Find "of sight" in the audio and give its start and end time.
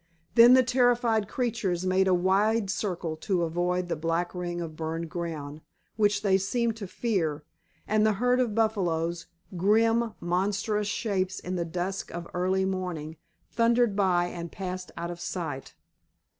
15.11-15.75